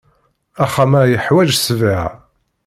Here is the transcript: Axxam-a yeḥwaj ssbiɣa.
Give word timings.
Axxam-a 0.63 1.01
yeḥwaj 1.11 1.49
ssbiɣa. 1.55 2.07